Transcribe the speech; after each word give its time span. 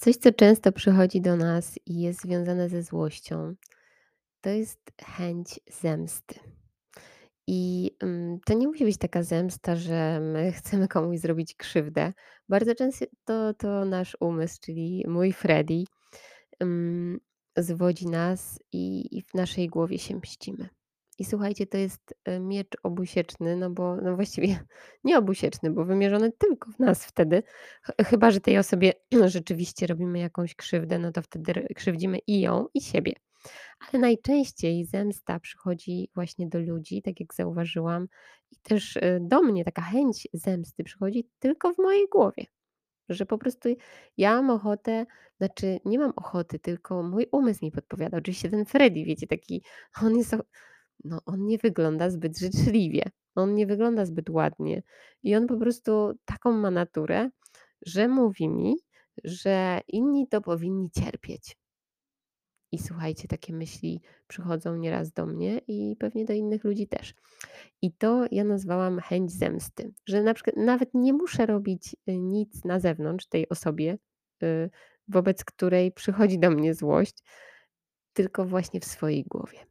Coś, 0.00 0.16
co 0.16 0.32
często 0.32 0.72
przychodzi 0.72 1.20
do 1.20 1.36
nas 1.36 1.78
i 1.86 2.00
jest 2.00 2.20
związane 2.20 2.68
ze 2.68 2.82
złością, 2.82 3.54
to 4.40 4.50
jest 4.50 4.92
chęć 5.02 5.60
zemsty. 5.80 6.34
I 7.46 7.90
mm, 8.02 8.38
to 8.46 8.54
nie 8.54 8.68
musi 8.68 8.84
być 8.84 8.98
taka 8.98 9.22
zemsta, 9.22 9.76
że 9.76 10.20
my 10.20 10.52
chcemy 10.58 10.88
komuś 10.88 11.18
zrobić 11.18 11.54
krzywdę. 11.54 12.12
Bardzo 12.48 12.74
często 12.74 13.06
to, 13.24 13.54
to 13.54 13.84
nasz 13.84 14.16
umysł, 14.20 14.58
czyli 14.60 15.04
mój 15.08 15.32
Freddy, 15.32 15.84
mm, 16.60 17.20
zwodzi 17.56 18.06
nas 18.06 18.58
i, 18.72 19.16
i 19.18 19.22
w 19.22 19.34
naszej 19.34 19.68
głowie 19.68 19.98
się 19.98 20.16
mścimy. 20.16 20.68
I 21.20 21.24
słuchajcie, 21.24 21.66
to 21.66 21.78
jest 21.78 22.14
e, 22.24 22.40
miecz 22.40 22.76
obusieczny, 22.82 23.56
no 23.56 23.70
bo 23.70 23.96
no 23.96 24.16
właściwie 24.16 24.64
nie 25.04 25.18
obusieczny, 25.18 25.70
bo 25.70 25.84
wymierzony 25.84 26.32
tylko 26.32 26.70
w 26.72 26.78
nas 26.78 27.04
wtedy. 27.04 27.42
Ch- 27.82 28.06
Chyba, 28.06 28.30
że 28.30 28.40
tej 28.40 28.58
osobie 28.58 28.92
rzeczywiście 29.26 29.86
robimy 29.86 30.18
jakąś 30.18 30.54
krzywdę, 30.54 30.98
no 30.98 31.12
to 31.12 31.22
wtedy 31.22 31.66
krzywdzimy 31.76 32.18
i 32.26 32.40
ją, 32.40 32.66
i 32.74 32.80
siebie. 32.80 33.12
Ale 33.80 34.00
najczęściej 34.00 34.84
zemsta 34.84 35.40
przychodzi 35.40 36.10
właśnie 36.14 36.48
do 36.48 36.58
ludzi, 36.58 37.02
tak 37.02 37.20
jak 37.20 37.34
zauważyłam, 37.34 38.08
i 38.50 38.56
też 38.62 38.96
e, 38.96 39.20
do 39.20 39.42
mnie 39.42 39.64
taka 39.64 39.82
chęć 39.82 40.28
zemsty 40.32 40.84
przychodzi 40.84 41.28
tylko 41.38 41.72
w 41.74 41.78
mojej 41.78 42.08
głowie. 42.08 42.44
Że 43.08 43.26
po 43.26 43.38
prostu 43.38 43.68
ja 44.16 44.34
mam 44.42 44.50
ochotę, 44.50 45.06
znaczy 45.38 45.80
nie 45.84 45.98
mam 45.98 46.12
ochoty, 46.16 46.58
tylko 46.58 47.02
mój 47.02 47.26
umysł 47.32 47.64
mi 47.64 47.72
podpowiada. 47.72 48.18
Oczywiście 48.18 48.50
ten 48.50 48.64
Freddy, 48.66 49.04
wiecie, 49.04 49.26
taki, 49.26 49.62
on 50.04 50.16
jest, 50.16 50.36
no 51.04 51.20
on 51.26 51.46
nie 51.46 51.58
wygląda 51.58 52.10
zbyt 52.10 52.38
życzliwie, 52.38 53.02
on 53.34 53.54
nie 53.54 53.66
wygląda 53.66 54.04
zbyt 54.06 54.30
ładnie 54.30 54.82
i 55.22 55.36
on 55.36 55.46
po 55.46 55.56
prostu 55.56 56.12
taką 56.24 56.52
ma 56.52 56.70
naturę, 56.70 57.30
że 57.86 58.08
mówi 58.08 58.48
mi, 58.48 58.76
że 59.24 59.80
inni 59.88 60.28
to 60.28 60.40
powinni 60.40 60.90
cierpieć. 60.90 61.56
I 62.72 62.78
słuchajcie, 62.78 63.28
takie 63.28 63.52
myśli 63.52 64.02
przychodzą 64.26 64.76
nieraz 64.76 65.12
do 65.12 65.26
mnie 65.26 65.60
i 65.68 65.96
pewnie 65.98 66.24
do 66.24 66.32
innych 66.32 66.64
ludzi 66.64 66.88
też. 66.88 67.14
I 67.82 67.92
to 67.92 68.26
ja 68.30 68.44
nazwałam 68.44 68.98
chęć 68.98 69.32
zemsty, 69.32 69.92
że 70.06 70.22
na 70.22 70.34
przykład 70.34 70.56
nawet 70.56 70.94
nie 70.94 71.12
muszę 71.12 71.46
robić 71.46 71.96
y, 72.08 72.18
nic 72.18 72.64
na 72.64 72.80
zewnątrz 72.80 73.26
tej 73.26 73.48
osobie, 73.48 73.98
y, 74.42 74.70
wobec 75.08 75.44
której 75.44 75.92
przychodzi 75.92 76.38
do 76.38 76.50
mnie 76.50 76.74
złość, 76.74 77.14
tylko 78.12 78.44
właśnie 78.44 78.80
w 78.80 78.84
swojej 78.84 79.24
głowie. 79.24 79.69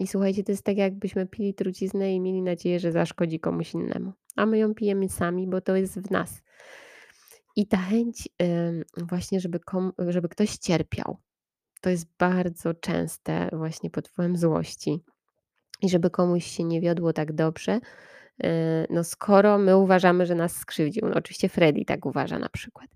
I 0.00 0.06
słuchajcie, 0.06 0.44
to 0.44 0.52
jest 0.52 0.64
tak, 0.64 0.76
jakbyśmy 0.76 1.26
pili 1.26 1.54
truciznę 1.54 2.14
i 2.14 2.20
mieli 2.20 2.42
nadzieję, 2.42 2.80
że 2.80 2.92
zaszkodzi 2.92 3.40
komuś 3.40 3.74
innemu. 3.74 4.12
A 4.36 4.46
my 4.46 4.58
ją 4.58 4.74
pijemy 4.74 5.08
sami, 5.08 5.46
bo 5.46 5.60
to 5.60 5.76
jest 5.76 6.00
w 6.00 6.10
nas. 6.10 6.42
I 7.56 7.66
ta 7.66 7.76
chęć 7.76 8.28
właśnie, 8.96 9.40
żeby, 9.40 9.60
żeby 10.08 10.28
ktoś 10.28 10.56
cierpiał, 10.56 11.16
to 11.80 11.90
jest 11.90 12.06
bardzo 12.18 12.74
częste 12.74 13.48
właśnie 13.52 13.90
pod 13.90 14.08
wpływem 14.08 14.36
złości. 14.36 15.00
I 15.82 15.88
żeby 15.90 16.10
komuś 16.10 16.44
się 16.44 16.64
nie 16.64 16.80
wiodło 16.80 17.12
tak 17.12 17.32
dobrze, 17.32 17.80
e, 18.44 18.86
no 18.90 19.04
skoro 19.04 19.58
my 19.58 19.76
uważamy, 19.76 20.26
że 20.26 20.34
nas 20.34 20.56
skrzywdził. 20.56 21.08
No 21.08 21.16
oczywiście 21.16 21.48
Freddy 21.48 21.84
tak 21.84 22.06
uważa 22.06 22.38
na 22.38 22.48
przykład. 22.48 22.90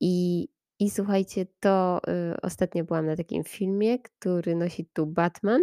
I, 0.00 0.48
i 0.78 0.90
słuchajcie, 0.90 1.46
to 1.60 2.00
y, 2.34 2.40
ostatnio 2.40 2.84
byłam 2.84 3.06
na 3.06 3.16
takim 3.16 3.44
filmie, 3.44 3.98
który 3.98 4.54
nosi 4.54 4.86
tu 4.92 5.06
Batman. 5.06 5.62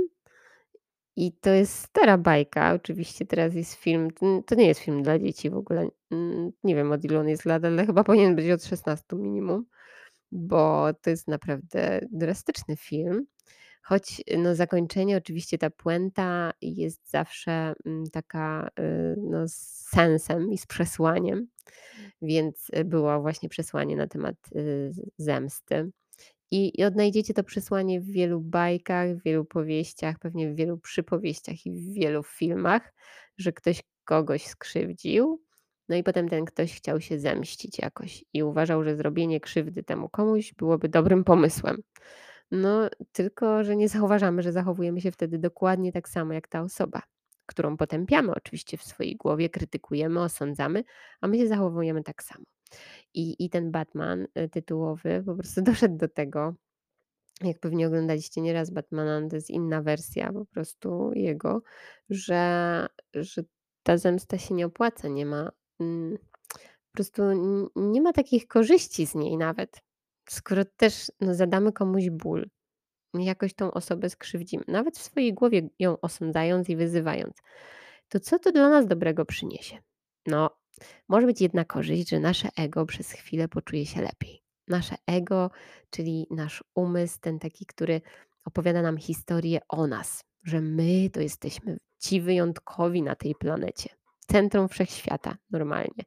I 1.15 1.31
to 1.33 1.49
jest 1.49 1.75
stara 1.79 2.17
bajka. 2.17 2.73
Oczywiście 2.73 3.25
teraz 3.25 3.55
jest 3.55 3.73
film. 3.73 4.09
To 4.47 4.55
nie 4.55 4.67
jest 4.67 4.79
film 4.79 5.03
dla 5.03 5.19
dzieci 5.19 5.49
w 5.49 5.55
ogóle. 5.57 5.87
mm, 6.11 6.51
Nie 6.63 6.75
wiem 6.75 6.91
od 6.91 7.03
ilu 7.05 7.19
on 7.19 7.29
jest 7.29 7.45
lat, 7.45 7.65
ale 7.65 7.85
chyba 7.85 8.03
powinien 8.03 8.35
być 8.35 8.49
od 8.51 8.63
16 8.65 9.15
minimum, 9.15 9.65
bo 10.31 10.89
to 11.01 11.09
jest 11.09 11.27
naprawdę 11.27 12.01
drastyczny 12.11 12.75
film. 12.77 13.25
Choć, 13.83 14.21
no, 14.37 14.55
zakończenie, 14.55 15.17
oczywiście 15.17 15.57
ta 15.57 15.69
puenta 15.69 16.53
jest 16.61 17.09
zawsze, 17.11 17.73
mm, 17.85 18.03
taka, 18.11 18.69
y, 18.79 19.15
no, 19.17 19.47
z 19.47 19.53
sensem 19.91 20.51
i 20.51 20.57
z 20.57 20.65
przesłaniem, 20.67 21.47
więc, 22.21 22.67
y, 22.77 22.85
było 22.85 23.21
właśnie 23.21 23.49
przesłanie 23.49 23.95
na 23.95 24.07
temat, 24.07 24.35
y, 24.55 24.91
zemsty. 25.17 25.91
I 26.51 26.85
odnajdziecie 26.85 27.33
to 27.33 27.43
przesłanie 27.43 28.01
w 28.01 28.05
wielu 28.05 28.41
bajkach, 28.41 29.17
w 29.17 29.23
wielu 29.23 29.45
powieściach, 29.45 30.19
pewnie 30.19 30.51
w 30.53 30.55
wielu 30.55 30.77
przypowieściach 30.77 31.65
i 31.65 31.71
w 31.71 31.93
wielu 31.93 32.23
filmach, 32.23 32.93
że 33.37 33.53
ktoś 33.53 33.81
kogoś 34.03 34.45
skrzywdził, 34.45 35.41
no 35.89 35.95
i 35.95 36.03
potem 36.03 36.29
ten 36.29 36.45
ktoś 36.45 36.77
chciał 36.77 37.01
się 37.01 37.19
zemścić 37.19 37.79
jakoś 37.79 38.25
i 38.33 38.43
uważał, 38.43 38.83
że 38.83 38.95
zrobienie 38.95 39.39
krzywdy 39.39 39.83
temu 39.83 40.09
komuś 40.09 40.53
byłoby 40.53 40.89
dobrym 40.89 41.23
pomysłem. 41.23 41.77
No, 42.51 42.89
tylko 43.11 43.63
że 43.63 43.75
nie 43.75 43.89
zauważamy, 43.89 44.41
że 44.41 44.51
zachowujemy 44.51 45.01
się 45.01 45.11
wtedy 45.11 45.39
dokładnie 45.39 45.91
tak 45.91 46.09
samo 46.09 46.33
jak 46.33 46.47
ta 46.47 46.61
osoba, 46.61 47.01
którą 47.45 47.77
potępiamy 47.77 48.31
oczywiście 48.35 48.77
w 48.77 48.83
swojej 48.83 49.15
głowie, 49.15 49.49
krytykujemy, 49.49 50.21
osądzamy, 50.21 50.83
a 51.21 51.27
my 51.27 51.37
się 51.37 51.47
zachowujemy 51.47 52.03
tak 52.03 52.23
samo. 52.23 52.45
I, 53.13 53.45
i 53.45 53.49
ten 53.49 53.71
Batman 53.71 54.27
y, 54.37 54.49
tytułowy 54.49 55.23
po 55.25 55.35
prostu 55.35 55.61
doszedł 55.71 55.97
do 55.97 56.07
tego, 56.07 56.55
jak 57.43 57.59
pewnie 57.59 57.87
oglądaliście 57.87 58.41
nieraz 58.41 58.69
Batmana, 58.69 59.29
to 59.29 59.35
jest 59.35 59.49
inna 59.49 59.81
wersja 59.81 60.33
po 60.33 60.45
prostu 60.45 61.11
jego, 61.13 61.61
że, 62.09 62.87
że 63.13 63.43
ta 63.83 63.97
zemsta 63.97 64.37
się 64.37 64.53
nie 64.53 64.65
opłaca, 64.65 65.07
nie 65.07 65.25
ma, 65.25 65.51
mm, 65.79 66.17
po 66.91 66.93
prostu 66.93 67.23
nie 67.75 68.01
ma 68.01 68.13
takich 68.13 68.47
korzyści 68.47 69.07
z 69.07 69.15
niej 69.15 69.37
nawet. 69.37 69.81
Skoro 70.29 70.65
też 70.65 71.11
no, 71.21 71.33
zadamy 71.35 71.73
komuś 71.73 72.09
ból, 72.09 72.49
jakoś 73.13 73.53
tą 73.53 73.71
osobę 73.71 74.09
skrzywdzimy, 74.09 74.63
nawet 74.67 74.97
w 74.97 75.01
swojej 75.01 75.33
głowie 75.33 75.69
ją 75.79 75.97
osądzając 76.01 76.69
i 76.69 76.75
wyzywając, 76.75 77.33
to 78.09 78.19
co 78.19 78.39
to 78.39 78.51
dla 78.51 78.69
nas 78.69 78.87
dobrego 78.87 79.25
przyniesie? 79.25 79.77
No, 80.27 80.49
może 81.07 81.27
być 81.27 81.41
jedna 81.41 81.65
korzyść, 81.65 82.09
że 82.09 82.19
nasze 82.19 82.49
ego 82.57 82.85
przez 82.85 83.11
chwilę 83.11 83.47
poczuje 83.47 83.85
się 83.85 84.01
lepiej. 84.01 84.43
Nasze 84.67 84.95
ego, 85.07 85.51
czyli 85.89 86.27
nasz 86.29 86.63
umysł, 86.75 87.17
ten 87.21 87.39
taki, 87.39 87.65
który 87.65 88.01
opowiada 88.45 88.81
nam 88.81 88.97
historię 88.97 89.59
o 89.69 89.87
nas, 89.87 90.23
że 90.43 90.61
my 90.61 91.09
to 91.09 91.21
jesteśmy 91.21 91.77
ci 91.99 92.21
wyjątkowi 92.21 93.01
na 93.01 93.15
tej 93.15 93.35
planecie. 93.35 93.89
Centrum 94.27 94.69
wszechświata, 94.69 95.37
normalnie. 95.51 96.03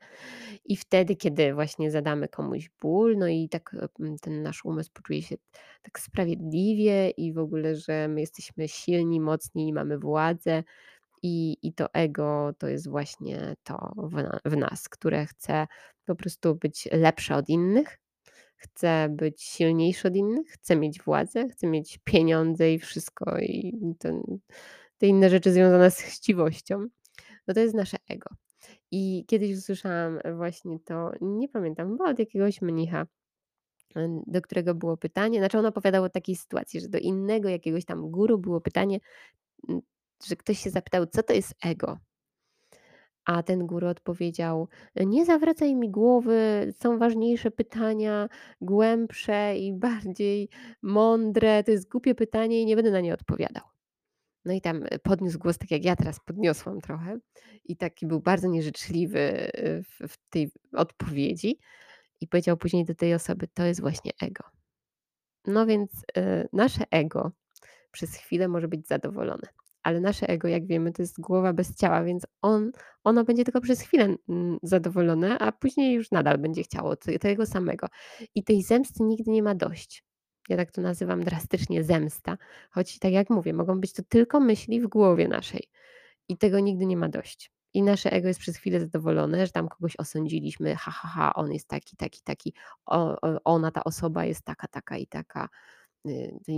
I 0.64 0.76
wtedy, 0.76 1.16
kiedy 1.16 1.54
właśnie 1.54 1.90
zadamy 1.90 2.28
komuś 2.28 2.70
ból, 2.80 3.16
no 3.18 3.28
i 3.28 3.48
tak 3.48 3.74
e, 3.74 3.88
ten 4.20 4.42
nasz 4.42 4.64
umysł 4.64 4.90
poczuje 4.92 5.22
się 5.22 5.36
tak 5.82 6.00
sprawiedliwie 6.00 7.10
i 7.10 7.32
w 7.32 7.38
ogóle, 7.38 7.76
że 7.76 8.08
my 8.08 8.20
jesteśmy 8.20 8.68
silni, 8.68 9.20
mocni 9.20 9.68
i 9.68 9.72
mamy 9.72 9.98
władzę. 9.98 10.64
I, 11.26 11.56
I 11.62 11.72
to 11.72 11.94
ego 11.94 12.52
to 12.58 12.68
jest 12.68 12.88
właśnie 12.88 13.56
to 13.62 13.92
w, 13.96 14.50
w 14.50 14.56
nas, 14.56 14.88
które 14.88 15.26
chce 15.26 15.66
po 16.04 16.14
prostu 16.14 16.54
być 16.54 16.88
lepsze 16.92 17.36
od 17.36 17.48
innych, 17.48 17.98
chce 18.56 19.08
być 19.10 19.42
silniejsze 19.42 20.08
od 20.08 20.16
innych, 20.16 20.46
chce 20.48 20.76
mieć 20.76 21.02
władzę, 21.02 21.48
chce 21.48 21.66
mieć 21.66 21.98
pieniądze 22.04 22.72
i 22.72 22.78
wszystko, 22.78 23.38
i 23.38 23.72
ten, 23.98 24.22
te 24.98 25.06
inne 25.06 25.30
rzeczy 25.30 25.52
związane 25.52 25.90
z 25.90 26.00
chciwością. 26.00 26.86
No 27.46 27.54
to 27.54 27.60
jest 27.60 27.74
nasze 27.74 27.96
ego. 28.08 28.30
I 28.90 29.24
kiedyś 29.26 29.56
usłyszałam 29.56 30.18
właśnie 30.36 30.78
to, 30.80 31.10
nie 31.20 31.48
pamiętam, 31.48 31.90
chyba 31.90 32.10
od 32.10 32.18
jakiegoś 32.18 32.62
mnicha, 32.62 33.06
do 34.26 34.42
którego 34.42 34.74
było 34.74 34.96
pytanie, 34.96 35.38
znaczy 35.38 35.58
on 35.58 35.66
opowiadał 35.66 36.04
o 36.04 36.08
takiej 36.08 36.36
sytuacji, 36.36 36.80
że 36.80 36.88
do 36.88 36.98
innego 36.98 37.48
jakiegoś 37.48 37.84
tam 37.84 38.10
guru 38.10 38.38
było 38.38 38.60
pytanie, 38.60 38.98
że 40.26 40.36
ktoś 40.36 40.58
się 40.58 40.70
zapytał, 40.70 41.06
co 41.06 41.22
to 41.22 41.32
jest 41.32 41.54
ego? 41.64 41.98
A 43.24 43.42
ten 43.42 43.66
guru 43.66 43.88
odpowiedział: 43.88 44.68
Nie 44.96 45.24
zawracaj 45.24 45.74
mi 45.74 45.90
głowy, 45.90 46.72
są 46.78 46.98
ważniejsze 46.98 47.50
pytania, 47.50 48.28
głębsze 48.60 49.58
i 49.58 49.72
bardziej 49.88 50.48
mądre. 50.82 51.64
To 51.64 51.70
jest 51.70 51.88
głupie 51.88 52.14
pytanie 52.14 52.62
i 52.62 52.66
nie 52.66 52.76
będę 52.76 52.90
na 52.90 53.00
nie 53.00 53.14
odpowiadał. 53.14 53.64
No 54.44 54.52
i 54.52 54.60
tam 54.60 54.82
e, 54.90 54.98
podniósł 54.98 55.38
głos, 55.38 55.58
tak 55.58 55.70
jak 55.70 55.84
ja 55.84 55.96
teraz 55.96 56.20
podniosłam 56.20 56.80
trochę, 56.80 57.18
i 57.64 57.76
taki 57.76 58.06
był 58.06 58.20
bardzo 58.20 58.48
nieżyczliwy 58.48 59.20
e, 59.20 59.82
w, 59.82 60.12
w 60.12 60.16
tej 60.30 60.50
odpowiedzi. 60.72 61.58
I 62.20 62.28
powiedział 62.28 62.56
później 62.56 62.84
do 62.84 62.94
tej 62.94 63.14
osoby: 63.14 63.48
To 63.54 63.64
jest 63.64 63.80
właśnie 63.80 64.12
ego. 64.22 64.44
No 65.46 65.66
więc 65.66 65.90
e, 66.16 66.48
nasze 66.52 66.84
ego 66.90 67.32
przez 67.92 68.16
chwilę 68.16 68.48
może 68.48 68.68
być 68.68 68.86
zadowolone. 68.86 69.48
Ale 69.84 70.00
nasze 70.00 70.28
ego, 70.28 70.48
jak 70.48 70.66
wiemy, 70.66 70.92
to 70.92 71.02
jest 71.02 71.20
głowa 71.20 71.52
bez 71.52 71.76
ciała, 71.76 72.04
więc 72.04 72.26
on, 72.42 72.72
ono 73.04 73.24
będzie 73.24 73.44
tylko 73.44 73.60
przez 73.60 73.80
chwilę 73.82 74.16
mm, 74.28 74.58
zadowolone, 74.62 75.38
a 75.38 75.52
później 75.52 75.94
już 75.94 76.10
nadal 76.10 76.38
będzie 76.38 76.62
chciało 76.62 76.96
te- 76.96 77.18
tego 77.18 77.46
samego. 77.46 77.86
I 78.34 78.44
tej 78.44 78.62
zemsty 78.62 79.02
nigdy 79.04 79.30
nie 79.30 79.42
ma 79.42 79.54
dość. 79.54 80.04
Ja 80.48 80.56
tak 80.56 80.72
to 80.72 80.80
nazywam 80.82 81.24
drastycznie 81.24 81.84
zemsta, 81.84 82.38
choć 82.70 82.98
tak 82.98 83.12
jak 83.12 83.30
mówię, 83.30 83.52
mogą 83.52 83.80
być 83.80 83.92
to 83.92 84.02
tylko 84.08 84.40
myśli 84.40 84.80
w 84.80 84.86
głowie 84.88 85.28
naszej 85.28 85.68
i 86.28 86.36
tego 86.38 86.60
nigdy 86.60 86.86
nie 86.86 86.96
ma 86.96 87.08
dość. 87.08 87.52
i 87.74 87.82
nasze 87.82 88.12
ego 88.12 88.28
jest 88.28 88.40
przez 88.40 88.56
chwilę 88.56 88.80
zadowolone, 88.80 89.46
że 89.46 89.52
tam 89.52 89.68
kogoś 89.68 89.96
osądziliśmy, 89.98 90.76
ha, 90.76 90.90
ha, 90.90 91.08
ha, 91.08 91.34
on 91.34 91.52
jest 91.52 91.68
taki, 91.68 91.96
taki, 91.96 92.20
taki, 92.24 92.54
o, 92.86 93.16
ona, 93.44 93.70
ta 93.70 93.84
osoba 93.84 94.24
jest 94.24 94.44
taka, 94.44 94.68
taka 94.68 94.96
i 94.96 95.06
taka, 95.06 95.48
y, 96.08 96.38
ty, 96.46 96.52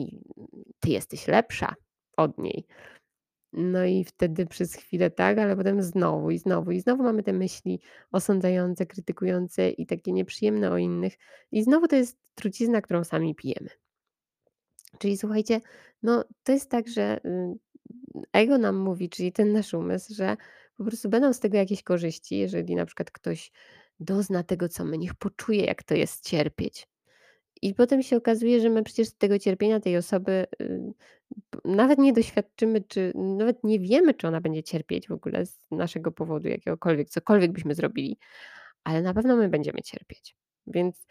ty 0.80 0.90
jesteś 0.90 1.28
lepsza 1.28 1.74
od 2.16 2.38
niej. 2.38 2.66
No 3.56 3.84
i 3.84 4.04
wtedy 4.04 4.46
przez 4.46 4.74
chwilę 4.74 5.10
tak, 5.10 5.38
ale 5.38 5.56
potem 5.56 5.82
znowu 5.82 6.30
i 6.30 6.38
znowu 6.38 6.70
i 6.70 6.80
znowu 6.80 7.02
mamy 7.02 7.22
te 7.22 7.32
myśli 7.32 7.80
osądzające, 8.12 8.86
krytykujące 8.86 9.70
i 9.70 9.86
takie 9.86 10.12
nieprzyjemne 10.12 10.70
o 10.70 10.78
innych. 10.78 11.14
I 11.52 11.62
znowu 11.62 11.88
to 11.88 11.96
jest 11.96 12.18
trucizna, 12.34 12.82
którą 12.82 13.04
sami 13.04 13.34
pijemy. 13.34 13.68
Czyli 14.98 15.18
słuchajcie, 15.18 15.60
no 16.02 16.24
to 16.42 16.52
jest 16.52 16.70
tak, 16.70 16.88
że 16.88 17.20
y, 17.24 17.58
ego 18.32 18.58
nam 18.58 18.76
mówi, 18.76 19.08
czyli 19.08 19.32
ten 19.32 19.52
nasz 19.52 19.74
umysł, 19.74 20.14
że 20.14 20.36
po 20.76 20.84
prostu 20.84 21.08
będą 21.08 21.32
z 21.32 21.40
tego 21.40 21.56
jakieś 21.56 21.82
korzyści, 21.82 22.38
jeżeli 22.38 22.74
na 22.74 22.86
przykład 22.86 23.10
ktoś 23.10 23.52
dozna 24.00 24.42
tego, 24.42 24.68
co 24.68 24.84
my, 24.84 24.98
niech 24.98 25.14
poczuje, 25.14 25.64
jak 25.64 25.82
to 25.82 25.94
jest 25.94 26.28
cierpieć. 26.28 26.88
I 27.62 27.74
potem 27.74 28.02
się 28.02 28.16
okazuje, 28.16 28.60
że 28.60 28.70
my 28.70 28.82
przecież 28.82 29.10
tego 29.10 29.38
cierpienia 29.38 29.80
tej 29.80 29.96
osoby 29.96 30.46
nawet 31.64 31.98
nie 31.98 32.12
doświadczymy, 32.12 32.80
czy 32.80 33.12
nawet 33.14 33.64
nie 33.64 33.80
wiemy, 33.80 34.14
czy 34.14 34.28
ona 34.28 34.40
będzie 34.40 34.62
cierpieć 34.62 35.08
w 35.08 35.12
ogóle 35.12 35.46
z 35.46 35.58
naszego 35.70 36.12
powodu 36.12 36.48
jakiegokolwiek, 36.48 37.10
cokolwiek 37.10 37.52
byśmy 37.52 37.74
zrobili, 37.74 38.18
ale 38.84 39.02
na 39.02 39.14
pewno 39.14 39.36
my 39.36 39.48
będziemy 39.48 39.82
cierpieć. 39.82 40.36
Więc 40.66 41.06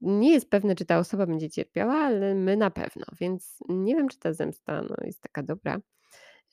nie 0.00 0.32
jest 0.32 0.50
pewne, 0.50 0.74
czy 0.74 0.84
ta 0.84 0.98
osoba 0.98 1.26
będzie 1.26 1.50
cierpiała, 1.50 1.94
ale 1.94 2.34
my 2.34 2.56
na 2.56 2.70
pewno. 2.70 3.04
Więc 3.20 3.58
nie 3.68 3.96
wiem, 3.96 4.08
czy 4.08 4.18
ta 4.18 4.32
zemsta 4.32 4.82
no, 4.82 4.96
jest 5.04 5.20
taka 5.20 5.42
dobra. 5.42 5.80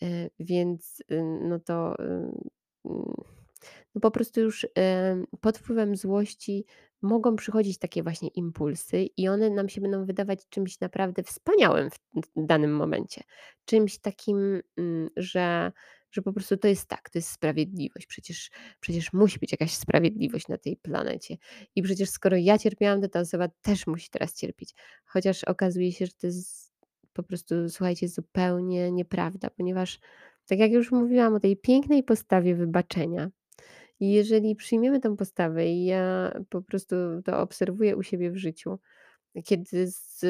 E, 0.02 0.30
więc 0.40 1.04
no 1.42 1.60
to 1.60 1.96
no 3.96 4.02
po 4.02 4.12
prostu 4.12 4.42
już 4.42 4.68
pod 5.42 5.58
wpływem 5.58 5.96
złości 5.96 6.66
mogą 7.04 7.36
przychodzić 7.36 7.78
takie 7.78 8.04
właśnie 8.04 8.30
impulsy 8.30 9.08
i 9.18 9.28
one 9.28 9.50
nam 9.50 9.70
się 9.70 9.82
będą 9.82 10.06
wydawać 10.06 10.50
czymś 10.50 10.80
naprawdę 10.80 11.24
wspaniałym 11.24 11.90
w 12.16 12.46
danym 12.46 12.76
momencie. 12.76 13.22
Czymś 13.66 14.00
takim, 14.00 14.62
mm, 14.78 15.10
że, 15.18 15.72
że 16.12 16.22
po 16.22 16.34
prostu 16.34 16.58
to 16.58 16.68
jest 16.68 16.88
tak, 16.88 17.10
to 17.10 17.18
jest 17.18 17.30
sprawiedliwość. 17.30 18.08
Przecież, 18.08 18.52
przecież 18.80 19.14
musi 19.14 19.40
być 19.40 19.52
jakaś 19.52 19.74
sprawiedliwość 19.74 20.48
na 20.48 20.58
tej 20.58 20.78
planecie. 20.78 21.38
I 21.76 21.82
przecież 21.82 22.10
skoro 22.10 22.38
ja 22.38 22.58
cierpiałam, 22.58 23.02
to 23.02 23.10
ta 23.10 23.20
osoba 23.20 23.48
też 23.62 23.88
musi 23.88 24.10
teraz 24.10 24.34
cierpieć. 24.34 24.76
Chociaż 25.06 25.44
okazuje 25.44 25.92
się, 25.92 26.06
że 26.06 26.12
to 26.12 26.28
jest 26.28 26.74
po 27.14 27.24
prostu, 27.24 27.70
słuchajcie, 27.70 28.08
zupełnie 28.08 28.92
nieprawda, 28.92 29.50
ponieważ 29.50 30.00
tak 30.46 30.60
jak 30.60 30.72
już 30.72 30.92
mówiłam 30.92 31.36
o 31.36 31.40
tej 31.40 31.58
pięknej 31.58 32.04
postawie 32.04 32.56
wybaczenia, 32.56 33.30
jeżeli 34.00 34.56
przyjmiemy 34.56 35.00
tę 35.00 35.16
postawę 35.18 35.68
i 35.68 35.86
ja 35.86 36.34
po 36.50 36.62
prostu 36.62 36.96
to 37.26 37.40
obserwuję 37.40 37.98
u 37.98 38.04
siebie 38.04 38.32
w 38.32 38.38
życiu, 38.38 38.80
kiedy 39.46 39.88
z 39.88 40.22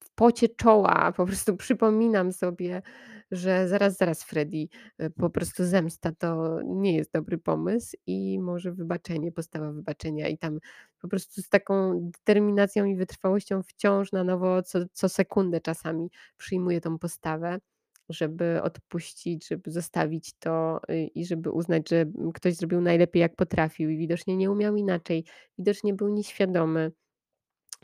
w 0.00 0.10
pocie 0.14 0.48
czoła 0.48 1.12
po 1.12 1.26
prostu 1.26 1.56
przypominam 1.56 2.32
sobie, 2.32 2.82
że 3.30 3.68
zaraz, 3.68 3.96
zaraz 3.96 4.24
Freddy, 4.24 4.68
y, 5.02 5.10
po 5.10 5.30
prostu 5.30 5.64
zemsta 5.64 6.12
to 6.18 6.60
nie 6.64 6.96
jest 6.96 7.12
dobry 7.12 7.38
pomysł 7.38 7.96
i 8.06 8.38
może 8.38 8.72
wybaczenie, 8.72 9.32
postawa 9.32 9.72
wybaczenia 9.72 10.28
i 10.28 10.38
tam 10.38 10.58
po 11.00 11.08
prostu 11.08 11.42
z 11.42 11.48
taką 11.48 12.00
determinacją 12.00 12.84
i 12.84 12.96
wytrwałością 12.96 13.62
wciąż 13.62 14.12
na 14.12 14.24
nowo 14.24 14.62
co 14.62 14.78
co 14.92 15.08
sekundę 15.08 15.60
czasami 15.60 16.10
przyjmuję 16.36 16.80
tą 16.80 16.98
postawę 16.98 17.58
żeby 18.08 18.62
odpuścić, 18.62 19.48
żeby 19.48 19.70
zostawić 19.70 20.32
to 20.38 20.80
y, 20.90 21.06
i 21.14 21.26
żeby 21.26 21.50
uznać, 21.50 21.88
że 21.88 22.04
ktoś 22.34 22.54
zrobił 22.54 22.80
najlepiej 22.80 23.20
jak 23.20 23.36
potrafił 23.36 23.90
i 23.90 23.98
widocznie 23.98 24.36
nie 24.36 24.50
umiał 24.50 24.76
inaczej, 24.76 25.24
widocznie 25.58 25.94
był 25.94 26.08
nieświadomy, 26.08 26.92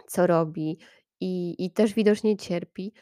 co 0.06 0.26
robi 0.26 0.78
i, 1.20 1.64
i 1.64 1.70
też 1.70 1.94
widocznie 1.94 2.36
cierpi, 2.36 2.92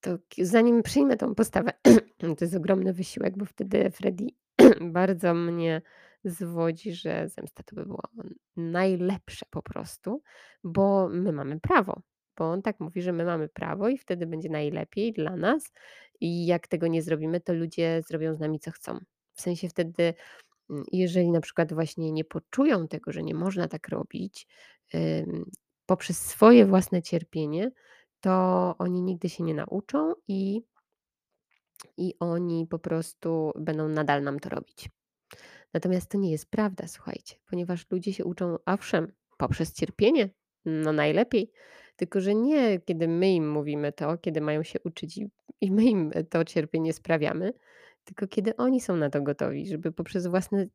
to 0.00 0.18
zanim 0.38 0.82
przyjmę 0.82 1.16
tą 1.16 1.34
postawę, 1.34 1.70
to 2.38 2.44
jest 2.44 2.56
ogromny 2.56 2.92
wysiłek, 2.92 3.38
bo 3.38 3.44
wtedy 3.44 3.90
Freddy 3.90 4.26
bardzo 4.80 5.34
mnie 5.34 5.82
zwodzi, 6.24 6.92
że 6.92 7.28
zemsta 7.28 7.62
to 7.62 7.76
by 7.76 7.86
było 7.86 8.02
najlepsze 8.56 9.46
po 9.50 9.62
prostu, 9.62 10.22
bo 10.64 11.08
my 11.08 11.32
mamy 11.32 11.60
prawo. 11.60 12.02
Bo 12.36 12.50
on 12.50 12.62
tak 12.62 12.80
mówi, 12.80 13.02
że 13.02 13.12
my 13.12 13.24
mamy 13.24 13.48
prawo 13.48 13.88
i 13.88 13.98
wtedy 13.98 14.26
będzie 14.26 14.48
najlepiej 14.48 15.12
dla 15.12 15.36
nas. 15.36 15.72
I 16.20 16.46
jak 16.46 16.68
tego 16.68 16.86
nie 16.86 17.02
zrobimy, 17.02 17.40
to 17.40 17.54
ludzie 17.54 18.02
zrobią 18.08 18.34
z 18.34 18.40
nami 18.40 18.60
co 18.60 18.70
chcą. 18.70 18.98
W 19.32 19.40
sensie 19.40 19.68
wtedy, 19.68 20.14
mm, 20.70 20.84
jeżeli 20.92 21.30
na 21.30 21.40
przykład 21.40 21.72
właśnie 21.72 22.12
nie 22.12 22.24
poczują 22.24 22.88
tego, 22.88 23.12
że 23.12 23.22
nie 23.22 23.34
można 23.34 23.68
tak 23.68 23.88
robić, 23.88 24.46
poprzez 25.86 26.18
swoje 26.18 26.66
własne 26.66 27.02
cierpienie, 27.02 27.70
to 28.20 28.74
oni 28.78 29.02
nigdy 29.02 29.28
się 29.28 29.44
nie 29.44 29.54
nauczą 29.54 30.14
i, 30.28 30.62
i 31.96 32.14
oni 32.20 32.66
po 32.66 32.78
prostu 32.78 33.52
będą 33.56 33.88
nadal 33.88 34.22
nam 34.22 34.40
to 34.40 34.48
robić. 34.48 34.88
Natomiast 35.74 36.10
to 36.10 36.18
nie 36.18 36.30
jest 36.30 36.50
prawda, 36.50 36.88
słuchajcie, 36.88 37.36
ponieważ 37.50 37.90
ludzie 37.90 38.12
się 38.12 38.24
uczą, 38.24 38.56
owszem, 38.66 39.12
poprzez 39.38 39.72
cierpienie, 39.72 40.30
no 40.64 40.92
najlepiej, 40.92 41.52
tylko 41.98 42.20
że 42.20 42.34
nie 42.34 42.80
kiedy 42.80 43.08
my 43.08 43.34
im 43.34 43.50
mówimy 43.50 43.92
to, 43.92 44.18
kiedy 44.18 44.40
mają 44.40 44.62
się 44.62 44.78
uczyć 44.84 45.18
i, 45.60 45.72
my 45.72 45.84
im 45.84 46.12
to 46.30 46.44
cierpienie 46.44 46.92
sprawiamy, 46.92 47.52
tylko 48.04 48.26
kiedy 48.26 48.56
oni 48.56 48.80
są 48.80 48.96
na 48.96 49.10
to 49.10 49.22
gotowi, 49.22 49.66
żeby 49.66 49.92
poprzez 49.92 50.26
własne 50.26 50.66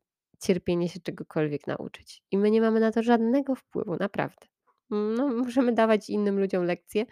cierpienie 0.42 0.88
się 0.88 1.00
czegokolwiek 1.00 1.66
nauczyć. 1.66 2.22
I 2.30 2.38
my 2.38 2.50
nie 2.50 2.60
mamy 2.60 2.80
na 2.80 2.92
to 2.92 3.02
żadnego 3.02 3.54
wpływu, 3.54 3.96
naprawdę. 3.96 4.46
No, 4.90 5.28
możemy 5.28 5.72
dawać 5.72 6.10
innym 6.10 6.40
ludziom 6.40 6.64
lekcje, 6.64 7.06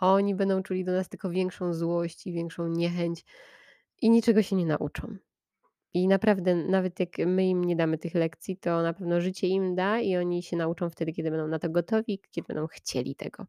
a 0.00 0.12
oni 0.12 0.34
będą 0.34 0.62
czuli 0.62 0.84
do 0.84 0.92
nas 0.92 1.08
tylko 1.08 1.30
większą 1.30 1.74
złość 1.74 2.26
i 2.26 2.32
większą 2.32 2.68
niechęć 2.68 3.24
i 4.02 4.10
niczego 4.10 4.42
się 4.42 4.56
nie 4.56 4.66
nauczą. 4.66 5.16
I 5.94 6.08
naprawdę, 6.08 6.54
nawet 6.54 7.00
jak 7.00 7.18
my 7.26 7.46
im 7.46 7.64
nie 7.64 7.76
damy 7.76 7.98
tych 7.98 8.14
lekcji, 8.14 8.56
to 8.56 8.82
na 8.82 8.92
pewno 8.92 9.20
życie 9.20 9.46
im 9.46 9.74
da 9.74 10.00
i 10.00 10.16
oni 10.16 10.42
się 10.42 10.56
nauczą 10.56 10.90
wtedy, 10.90 11.12
kiedy 11.12 11.30
będą 11.30 11.48
na 11.48 11.58
to 11.58 11.70
gotowi, 11.70 12.20
kiedy 12.30 12.46
będą 12.46 12.66
chcieli 12.66 13.14
tego. 13.14 13.46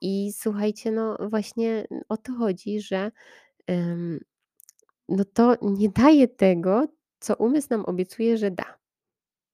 I 0.00 0.32
słuchajcie, 0.32 0.92
no 0.92 1.16
właśnie 1.30 1.86
o 2.08 2.16
to 2.16 2.32
chodzi, 2.32 2.80
że 2.80 3.10
no 5.08 5.24
to 5.24 5.56
nie 5.62 5.88
daje 5.88 6.28
tego, 6.28 6.86
co 7.20 7.36
umysł 7.36 7.68
nam 7.70 7.84
obiecuje, 7.84 8.38
że 8.38 8.50
da. 8.50 8.78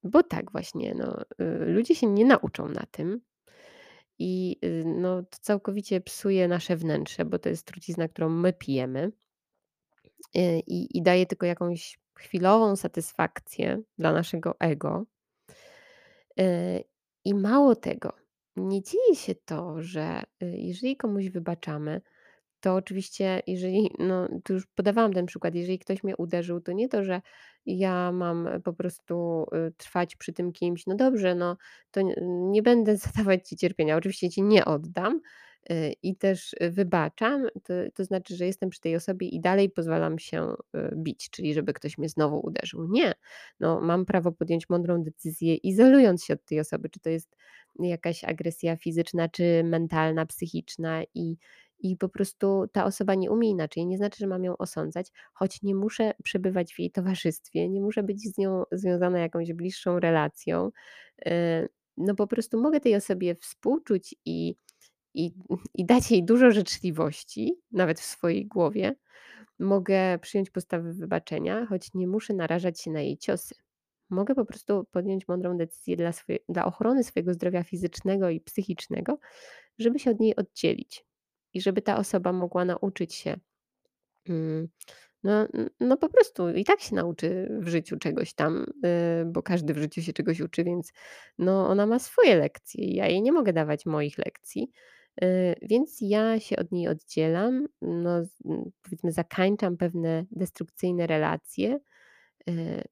Bo 0.05 0.23
tak 0.23 0.53
właśnie, 0.53 0.95
no, 0.95 1.23
y, 1.23 1.67
ludzie 1.67 1.95
się 1.95 2.07
nie 2.07 2.25
nauczą 2.25 2.69
na 2.69 2.87
tym. 2.91 3.21
I 4.19 4.57
y, 4.65 4.85
no, 4.87 5.23
to 5.23 5.39
całkowicie 5.41 6.01
psuje 6.01 6.49
nasze 6.49 6.77
wnętrze, 6.77 7.25
bo 7.25 7.39
to 7.39 7.49
jest 7.49 7.67
trucizna, 7.67 8.09
którą 8.09 8.29
my 8.29 8.53
pijemy. 8.53 9.13
Y, 10.37 10.63
i, 10.67 10.99
i 10.99 11.03
daje 11.03 11.27
tylko 11.27 11.47
jakąś 11.47 11.99
chwilową 12.19 12.77
satysfakcję 12.77 13.83
dla 13.99 14.13
naszego 14.13 14.55
ego. 14.61 15.07
Y, 16.41 16.85
I 17.25 17.35
mało 17.35 17.77
tego, 17.77 18.13
nie 18.57 18.83
dzieje 18.83 19.15
się 19.15 19.35
to, 19.35 19.83
że 19.83 20.23
y, 20.43 20.47
jeżeli 20.57 20.97
komuś 20.97 21.29
wybaczamy, 21.29 22.01
to 22.61 22.75
oczywiście, 22.75 23.43
jeżeli, 23.47 23.91
no 23.99 24.29
tu 24.45 24.53
już 24.53 24.67
podawałam 24.67 25.13
ten 25.13 25.27
przykład, 25.27 25.55
jeżeli 25.55 25.79
ktoś 25.79 26.05
mnie 26.05 26.17
uderzył, 26.17 26.61
to 26.61 26.73
nie 26.73 26.89
to, 26.89 27.05
że 27.05 27.23
ja 27.67 28.13
mam 28.13 28.49
po 28.65 28.73
prostu 28.73 29.47
trwać 29.77 30.17
przy 30.17 30.33
tym 30.33 30.53
kimś, 30.53 30.87
no 30.87 30.95
dobrze, 30.95 31.35
no 31.35 31.57
to 31.91 32.01
nie 32.51 32.63
będę 32.63 32.97
zadawać 33.07 33.49
ci 33.49 33.57
cierpienia, 33.57 33.97
oczywiście 33.97 34.31
ci 34.31 34.43
nie 34.43 34.65
oddam, 34.65 35.21
Y, 35.21 35.52
i 36.03 36.17
też 36.17 36.53
y, 36.63 36.71
wybaczam, 36.71 37.47
to, 37.65 37.75
to 37.95 38.05
znaczy, 38.05 38.37
że 38.37 38.47
jestem 38.47 38.71
przy 38.71 38.81
tej 38.81 38.97
osobie 38.97 39.29
i 39.29 39.41
dalej 39.41 39.71
pozwalam 39.71 40.19
się 40.19 40.53
y, 40.77 40.95
bić, 40.97 41.31
czyli 41.31 41.55
żeby 41.55 41.73
ktoś 41.73 41.99
mnie 41.99 42.09
znowu 42.09 42.41
uderzył. 42.47 42.89
Nie, 42.91 43.13
no, 43.61 43.81
mam 43.81 44.07
prawo 44.07 44.33
podjąć 44.33 44.69
mądrą 44.69 45.03
decyzję, 45.03 45.55
izolując 45.55 46.25
się 46.25 46.35
od 46.35 46.45
tej 46.45 46.61
osoby, 46.61 46.89
czy 46.89 47.01
to 47.01 47.11
jest 47.11 47.37
jakaś 47.79 48.25
agresja 48.25 48.77
fizyczna, 48.77 49.29
czy 49.29 49.65
mentalna, 49.65 50.27
psychiczna 50.27 51.03
i, 51.15 51.37
i 51.79 51.97
po 51.97 52.09
prostu 52.09 52.65
ta 52.73 52.85
osoba 52.85 53.15
nie 53.15 53.31
umie 53.31 53.51
inaczej. 53.51 53.87
Nie 53.87 53.97
znaczy, 53.97 54.19
że 54.19 54.27
mam 54.27 54.45
ją 54.45 54.57
osądzać, 54.57 55.09
choć 55.33 55.63
nie 55.63 55.75
muszę 55.75 56.13
przebywać 56.23 56.75
w 56.75 56.79
jej 56.79 56.91
towarzystwie, 56.91 57.69
nie 57.69 57.81
muszę 57.81 58.03
być 58.03 58.23
z 58.23 58.39
nią 58.39 58.63
związana 58.73 59.19
jakąś 59.19 59.53
bliższą 59.53 60.01
relacją. 60.01 60.71
No 61.97 62.15
po 62.15 62.27
prostu 62.27 62.61
mogę 62.61 62.81
tej 62.81 62.95
osobie 62.95 63.35
współczuć 63.35 64.15
i 64.25 64.55
i, 65.15 65.33
i 65.75 65.87
dać 65.87 66.11
jej 66.11 66.25
dużo 66.25 66.51
życzliwości, 66.51 67.55
nawet 67.73 68.01
w 68.01 68.05
swojej 68.05 68.47
głowie, 68.47 68.95
mogę 69.59 70.19
przyjąć 70.19 70.51
postawę 70.51 70.93
wybaczenia, 70.93 71.67
choć 71.67 71.95
nie 71.95 72.07
muszę 72.09 72.35
narażać 72.35 72.81
się 72.81 72.91
na 72.91 73.01
jej 73.01 73.19
ciosy. 73.19 73.55
Mogę 74.11 74.35
po 74.35 74.45
prostu 74.45 74.87
podjąć 74.91 75.29
mądrą 75.29 75.57
decyzję 75.57 75.97
dla, 75.97 76.13
swoje, 76.13 76.39
dla 76.49 76.65
ochrony 76.65 77.05
swojego 77.05 77.35
zdrowia 77.35 77.63
fizycznego 77.65 78.31
i 78.31 78.41
psychicznego, 78.41 79.19
żeby 79.79 79.99
się 79.99 80.11
od 80.11 80.21
niej 80.21 80.37
oddzielić 80.37 81.05
i 81.55 81.61
żeby 81.61 81.83
ta 81.83 81.97
osoba 81.97 82.33
mogła 82.33 82.65
nauczyć 82.65 83.15
się 83.15 83.37
mm, 84.29 84.69
No 85.25 85.49
no 85.81 85.97
po 85.97 86.09
prostu 86.09 86.51
i 86.51 86.65
tak 86.65 86.81
się 86.81 86.95
nauczy 86.95 87.49
w 87.61 87.69
życiu 87.69 87.99
czegoś 87.99 88.35
tam, 88.35 88.67
y, 89.23 89.25
bo 89.27 89.43
każdy 89.43 89.75
w 89.75 89.79
życiu 89.79 90.03
się 90.03 90.13
czegoś 90.13 90.41
uczy, 90.41 90.65
więc 90.65 90.93
no 91.39 91.69
ona 91.69 91.87
ma 91.87 91.99
swoje 91.99 92.37
lekcje 92.37 92.95
ja 92.95 93.07
jej 93.07 93.23
nie 93.23 93.33
mogę 93.33 93.53
dawać 93.53 93.87
moich 93.87 94.19
lekcji. 94.19 94.71
Y, 95.25 95.55
więc 95.63 95.99
ja 96.01 96.41
się 96.41 96.57
od 96.57 96.73
niej 96.73 96.89
oddzielam, 96.89 97.67
no 97.83 98.17
n 98.45 98.71
powiedzmy 98.83 99.13
zakańczam 99.13 99.77
pewne 99.77 100.25
destrukcyjne 100.31 101.07
relacje, 101.07 101.79
y, 102.51 102.85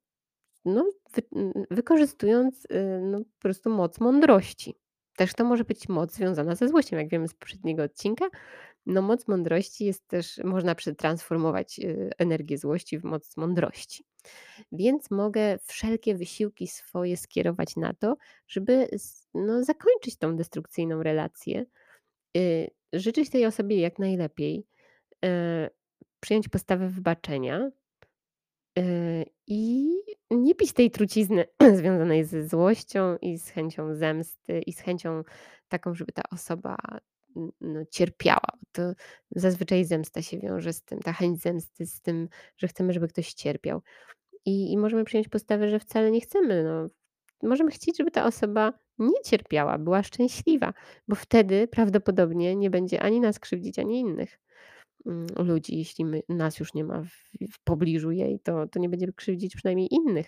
no 0.65 0.91
wy 1.15 1.23
n 1.37 1.53
wykorzystując, 1.71 2.65
y, 2.65 3.01
no 3.03 3.19
po 3.19 3.41
prostu 3.41 3.71
moc 3.71 4.01
mądrości. 4.01 4.75
Też 5.17 5.35
to 5.35 5.45
może 5.45 5.65
być 5.65 5.89
moc 5.89 6.15
związana 6.15 6.55
ze 6.55 6.69
złością, 6.69 6.97
jak 6.97 7.09
wiemy 7.09 7.29
z 7.29 7.35
poprzedniego 7.35 7.83
odcinka. 7.83 8.27
No 8.87 9.03
moc 9.03 9.29
mądrości 9.29 9.85
jest 9.85 10.09
też 10.09 10.41
można 10.45 10.75
przetransformować, 10.75 11.81
energię 12.19 12.59
złości 12.59 12.99
w 12.99 13.05
moc 13.05 13.37
mądrości. 13.37 14.05
Więc 14.73 15.11
mogę 15.11 15.59
wszelkie 15.65 16.15
wysiłki 16.15 16.67
swoje 16.69 17.17
skierować 17.17 17.77
na 17.77 17.95
to, 17.95 18.17
żeby 18.49 18.89
no 19.35 19.65
zakończyć 19.65 20.17
tą 20.19 20.37
destrukcyjną 20.37 21.03
relację, 21.03 21.67
y, 22.37 22.71
życzyć 22.93 23.31
tej 23.31 23.47
osobie 23.47 23.81
jak 23.81 23.99
najlepiej, 23.99 24.67
y, 25.25 25.29
przyjąć 26.21 26.49
postawę 26.49 26.89
wybaczenia 26.89 27.71
Yy, 28.77 29.25
I 29.47 29.89
nie 30.31 30.55
pić 30.55 30.73
tej 30.73 30.91
trucizny 30.91 31.45
związanej 31.79 32.25
ze 32.25 32.49
złością 32.49 33.17
i 33.17 33.39
z 33.39 33.49
chęcią 33.49 33.95
zemsty, 33.95 34.61
i 34.67 34.73
z 34.73 34.81
chęcią 34.81 35.23
taką, 35.69 35.95
żeby 35.95 36.13
ta 36.13 36.23
osoba, 36.33 36.77
no, 37.61 37.81
cierpiała. 37.91 38.53
To 38.73 38.83
zazwyczaj 39.31 39.85
zemsta 39.85 40.23
się 40.23 40.39
wiąże 40.39 40.73
z 40.73 40.83
tym, 40.83 41.01
ta 41.01 41.13
chęć 41.13 41.41
zemsty 41.43 41.87
z 41.87 42.01
tym, 42.01 42.29
że 42.57 42.69
chcemy, 42.69 42.93
żeby 42.93 43.09
ktoś 43.09 43.35
cierpiał. 43.35 43.83
I 44.45 44.73
i 44.73 44.79
możemy 44.79 45.05
przyjąć 45.05 45.29
postawę, 45.29 45.69
że 45.69 45.79
wcale 45.81 46.11
nie 46.11 46.21
chcemy, 46.21 46.65
no. 46.65 46.89
Możemy 47.49 47.71
chcieć, 47.71 47.99
żeby 47.99 48.11
ta 48.11 48.25
osoba 48.25 48.73
nie 49.01 49.23
cierpiała, 49.25 49.79
była 49.79 50.03
szczęśliwa, 50.03 50.75
bo 51.09 51.15
wtedy 51.17 51.69
prawdopodobnie 51.69 52.57
nie 52.57 52.71
będzie 52.71 53.03
ani 53.03 53.21
nas 53.21 53.39
krzywdzić, 53.39 53.79
ani 53.79 54.01
innych 54.01 54.39
mm, 55.07 55.27
ludzi, 55.39 55.79
jeśli 55.79 56.05
my, 56.05 56.23
nas 56.29 56.61
już 56.61 56.75
nie 56.75 56.85
ma 56.85 57.03
w, 57.03 57.13
w 57.53 57.65
pobliżu 57.65 58.11
jej, 58.11 58.41
to, 58.41 58.69
to 58.69 58.79
nie 58.79 58.89
będzie 58.89 59.13
krzywdzić 59.13 59.57
przynajmniej 59.57 59.89
innych. 59.91 60.27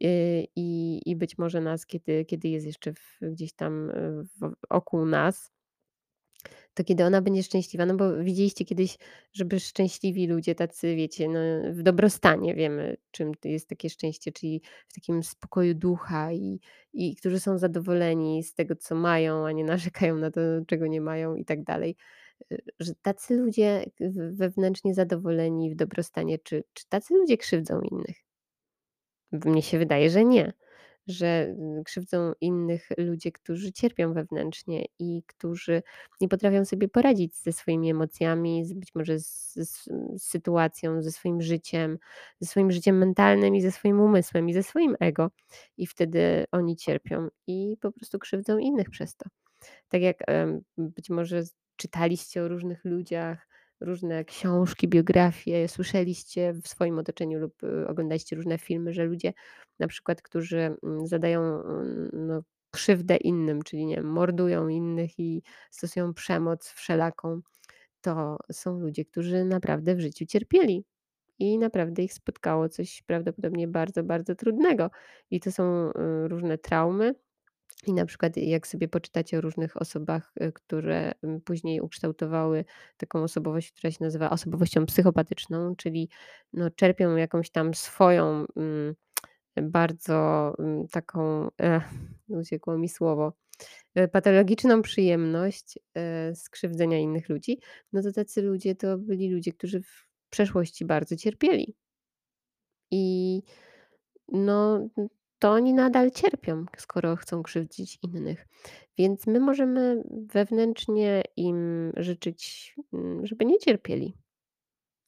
Yy, 0.00 0.10
I, 0.56 1.00
I 1.06 1.16
być 1.16 1.38
może 1.38 1.60
nas, 1.60 1.86
kiedy, 1.86 2.24
kiedy 2.24 2.48
jest 2.48 2.66
jeszcze 2.66 2.92
w, 2.92 3.18
gdzieś 3.22 3.52
tam 3.52 3.92
w, 4.40 4.52
wokół 4.70 5.06
nas, 5.06 5.52
to 6.80 6.84
kiedy 6.84 7.04
ona 7.04 7.22
będzie 7.22 7.42
szczęśliwa, 7.42 7.86
no 7.86 7.94
bo 7.96 8.16
widzieliście 8.16 8.64
kiedyś, 8.64 8.98
żeby 9.32 9.60
szczęśliwi 9.60 10.26
ludzie, 10.26 10.54
tacy 10.54 10.96
wiecie, 10.96 11.28
no, 11.28 11.40
w 11.72 11.82
dobrostanie 11.82 12.54
wiemy, 12.54 12.96
czym 13.10 13.32
jest 13.44 13.68
takie 13.68 13.90
szczęście, 13.90 14.32
czyli 14.32 14.62
w 14.88 14.94
takim 14.94 15.22
spokoju 15.22 15.74
ducha 15.74 16.32
i, 16.32 16.60
i 16.92 17.16
którzy 17.16 17.40
są 17.40 17.58
zadowoleni 17.58 18.42
z 18.42 18.54
tego, 18.54 18.76
co 18.76 18.94
mają, 18.94 19.46
a 19.46 19.52
nie 19.52 19.64
narzekają 19.64 20.16
na 20.16 20.30
to, 20.30 20.40
czego 20.66 20.86
nie 20.86 21.00
mają 21.00 21.34
i 21.34 21.44
tak 21.44 21.62
dalej. 21.64 21.96
Y, 22.52 22.62
Że 22.80 22.92
tacy 23.02 23.36
ludzie 23.36 23.84
wewnętrznie 24.32 24.94
zadowoleni 24.94 25.70
w 25.70 25.76
dobrostanie, 25.76 26.38
czy, 26.38 26.64
czy 26.72 26.88
tacy 26.88 27.14
ludzie 27.14 27.36
krzywdzą 27.36 27.80
innych? 27.80 28.16
Mnie 29.32 29.62
się 29.62 29.78
wydaje, 29.78 30.10
że 30.10 30.24
nie. 30.24 30.52
Że 31.06 31.26
mm, 31.26 31.84
krzywdzą 31.84 32.32
innych 32.40 32.88
ludzie, 32.98 33.32
którzy 33.32 33.72
cierpią 33.72 34.12
wewnętrznie 34.12 34.84
i 34.98 35.22
którzy 35.26 35.82
nie 36.20 36.28
potrafią 36.28 36.64
sobie 36.64 36.88
poradzić 36.88 37.36
ze 37.36 37.52
swoimi 37.52 37.90
emocjami, 37.90 38.64
być 38.74 38.94
może 38.94 39.18
z, 39.18 39.54
z, 39.54 39.84
z 40.16 40.22
sytuacją, 40.22 41.02
ze 41.02 41.12
swoim 41.12 41.42
życiem, 41.42 41.98
ze 42.40 42.48
swoim 42.48 42.70
życiem 42.70 42.98
mentalnym 42.98 43.56
i 43.56 43.60
ze 43.60 43.72
swoim 43.72 44.00
umysłem 44.00 44.48
i 44.48 44.52
ze 44.52 44.62
swoim 44.62 44.96
ego. 45.00 45.30
I 45.76 45.86
wtedy 45.86 46.44
oni 46.52 46.76
cierpią 46.76 47.28
i 47.46 47.76
po 47.80 47.92
prostu 47.92 48.18
krzywdzą 48.18 48.58
innych 48.58 48.90
przez 48.90 49.16
to. 49.16 49.30
Tak 49.88 50.02
jak 50.02 50.16
być 50.78 51.10
może 51.10 51.42
czytaliście 51.76 52.42
o 52.42 52.48
różnych 52.48 52.84
ludziach, 52.84 53.49
różne 53.80 54.24
książki, 54.24 54.88
biografie, 54.88 55.68
słyszeliście 55.68 56.52
w 56.52 56.68
swoim 56.68 56.98
otoczeniu 56.98 57.38
lub 57.38 57.62
y, 57.62 57.88
oglądaliście 57.88 58.36
różne 58.36 58.58
filmy, 58.58 58.92
że 58.92 59.04
ludzie 59.04 59.32
na 59.78 59.88
przykład, 59.88 60.22
którzy 60.22 60.76
mm, 60.82 61.06
zadają 61.06 61.40
mm, 61.40 62.10
no, 62.12 62.42
krzywdę 62.70 63.16
innym, 63.16 63.62
czyli 63.62 63.86
nie 63.86 64.02
mordują 64.02 64.68
innych 64.68 65.18
i 65.18 65.42
stosują 65.70 66.14
przemoc 66.14 66.68
wszelaką, 66.68 67.40
to 68.00 68.36
są 68.52 68.80
ludzie, 68.80 69.04
którzy 69.04 69.44
naprawdę 69.44 69.94
w 69.94 70.00
życiu 70.00 70.26
cierpieli. 70.26 70.84
I 71.38 71.58
naprawdę 71.58 72.02
ich 72.02 72.12
spotkało 72.12 72.68
coś 72.68 73.02
prawdopodobnie 73.02 73.68
bardzo, 73.68 74.04
bardzo 74.04 74.34
trudnego. 74.34 74.90
I 75.30 75.40
to 75.40 75.52
są 75.52 75.90
y, 75.90 76.28
różne 76.28 76.58
traumy, 76.58 77.14
i 77.86 77.92
na 77.92 78.06
przykład 78.06 78.36
jak 78.36 78.66
sobie 78.66 78.88
poczytacie 78.88 79.38
o 79.38 79.40
różnych 79.40 79.76
osobach, 79.76 80.32
y, 80.42 80.52
które, 80.52 81.12
później 81.44 81.80
ukształtowały 81.80 82.64
taką 82.96 83.22
osobowość, 83.22 83.72
która 83.72 83.90
się 83.90 84.04
nazywa 84.04 84.30
osobowością 84.30 84.86
psychopatyczną, 84.86 85.76
czyli 85.76 86.08
no 86.52 86.70
czerpią 86.70 87.16
jakąś 87.16 87.50
tam 87.50 87.74
swoją, 87.74 88.46
mm, 88.56 88.94
bardzo, 89.62 90.52
mm, 90.58 90.88
taką, 90.88 91.48
ech, 91.58 91.82
uciekło 92.28 92.78
mi 92.78 92.88
słowo, 92.88 93.32
e, 93.94 94.08
patologiczną 94.08 94.82
przyjemność, 94.82 95.78
e, 95.94 96.34
z 96.34 96.50
krzywdzenia 96.50 96.98
innych 96.98 97.28
ludzi, 97.28 97.60
no 97.92 98.02
to 98.02 98.12
tacy 98.12 98.42
ludzie 98.42 98.74
to 98.74 98.98
byli 98.98 99.30
ludzie, 99.30 99.52
którzy 99.52 99.82
w 99.82 100.06
przeszłości 100.30 100.84
bardzo 100.84 101.16
cierpieli. 101.16 101.74
I 102.90 103.42
no, 104.28 104.88
to 105.40 105.50
oni 105.50 105.74
nadal 105.74 106.10
cierpią, 106.10 106.64
skoro 106.78 107.16
chcą 107.16 107.42
krzywdzić 107.42 107.98
innych. 108.02 108.46
Więc 108.98 109.26
my 109.26 109.40
możemy 109.40 110.02
wewnętrznie 110.10 111.22
im 111.36 111.92
życzyć, 111.96 112.74
mm, 112.92 113.26
żeby 113.26 113.44
nie 113.44 113.58
cierpieli. 113.58 114.14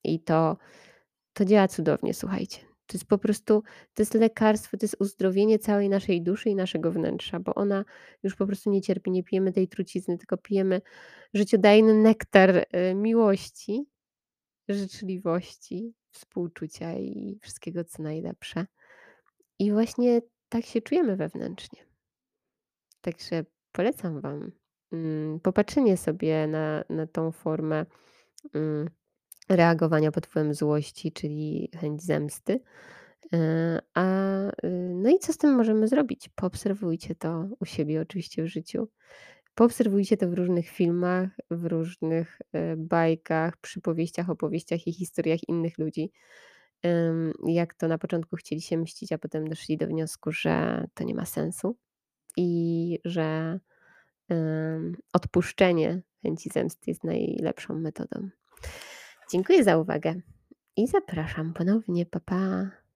I 0.04 0.20
to, 0.20 0.56
to 1.32 1.44
działa 1.44 1.68
cudownie, 1.68 2.14
słuchajcie. 2.14 2.58
To 2.86 2.96
jest 2.96 3.04
po 3.04 3.18
prostu, 3.18 3.62
to 3.94 4.02
jest 4.02 4.14
lekarstwo, 4.14 4.76
to 4.76 4.84
jest 4.84 4.96
uzdrowienie 5.00 5.58
całej 5.58 5.88
naszej 5.88 6.22
duszy 6.22 6.50
i 6.50 6.54
naszego 6.54 6.92
wnętrza, 6.92 7.40
bo 7.40 7.54
ona 7.54 7.84
już 8.22 8.36
po 8.36 8.46
prostu 8.46 8.70
nie 8.70 8.82
cierpi. 8.82 9.10
Nie 9.10 9.22
pijemy 9.22 9.52
tej 9.52 9.68
trucizny, 9.68 10.18
tylko 10.18 10.36
pijemy 10.36 10.80
życiodajny 11.34 11.94
nektar 11.94 12.56
y, 12.56 12.94
miłości, 12.94 13.86
życzliwości, 14.68 15.94
współczucia 16.10 16.94
i 16.94 17.38
wszystkiego, 17.42 17.84
co 17.84 18.02
najlepsze. 18.02 18.66
I 19.62 19.72
właśnie 19.72 20.22
tak 20.48 20.64
się 20.64 20.80
czujemy 20.80 21.16
wewnętrznie. 21.16 21.78
Także 23.00 23.44
polecam 23.72 24.20
Wam, 24.20 24.52
mm, 24.92 25.40
popatrzenie 25.40 25.96
sobie 25.96 26.46
na 26.46 26.84
na 26.88 27.06
tą 27.06 27.32
formę, 27.32 27.86
mm, 28.54 28.90
reagowania 29.48 30.12
pod 30.12 30.26
wpływem 30.26 30.54
złości, 30.54 31.12
czyli 31.12 31.70
chęć 31.80 32.02
zemsty. 32.02 32.60
Yy, 33.32 33.38
a, 33.94 34.04
y, 34.48 34.94
no 34.94 35.10
i 35.10 35.18
co 35.18 35.32
z 35.32 35.38
tym 35.38 35.54
możemy 35.54 35.88
zrobić? 35.88 36.28
Poobserwujcie 36.34 37.14
to 37.14 37.48
u 37.60 37.64
siebie 37.64 38.00
oczywiście 38.00 38.42
w 38.42 38.46
życiu. 38.46 38.88
Poobserwujcie 39.54 40.16
to 40.16 40.28
w 40.28 40.34
różnych 40.34 40.68
filmach, 40.68 41.28
w 41.50 41.64
różnych, 41.64 42.38
y, 42.54 42.76
bajkach, 42.76 43.56
przypowieściach, 43.56 44.30
opowieściach 44.30 44.86
i 44.86 44.92
historiach 44.92 45.48
innych 45.48 45.78
ludzi. 45.78 46.12
Jak 47.46 47.74
to 47.74 47.88
na 47.88 47.98
początku 47.98 48.36
chcieli 48.36 48.62
się 48.62 48.78
mścić, 48.78 49.12
a 49.12 49.18
potem 49.18 49.48
doszli 49.48 49.76
do 49.76 49.86
wniosku, 49.86 50.32
że 50.32 50.86
to 50.94 51.04
nie 51.04 51.14
ma 51.14 51.24
sensu 51.24 51.76
i 52.36 52.98
że, 53.04 53.60
odpuszczenie 55.12 56.02
chęci 56.22 56.50
zemsty 56.52 56.90
jest 56.90 57.04
najlepszą 57.04 57.74
metodą. 57.74 58.28
Dziękuję 59.32 59.64
za 59.64 59.78
uwagę 59.78 60.14
i 60.76 60.86
zapraszam 60.86 61.52
ponownie. 61.52 62.06
Pa, 62.06 62.20
pa. 62.20 62.70